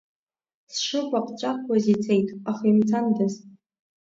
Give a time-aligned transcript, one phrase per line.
[0.73, 3.33] Сшыгәаҟҵәаҟуаз ицеит, аха имцандаз…